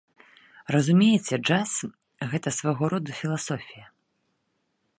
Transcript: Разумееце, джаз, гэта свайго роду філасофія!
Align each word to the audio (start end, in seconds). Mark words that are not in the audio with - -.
Разумееце, 0.75 1.35
джаз, 1.47 1.73
гэта 2.31 2.53
свайго 2.57 2.85
роду 2.95 3.11
філасофія! 3.21 3.85